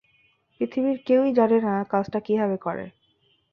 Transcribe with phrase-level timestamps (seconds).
[0.61, 2.85] পৃথিবীর কেউই জানে না কাজটা কীভাবে করে।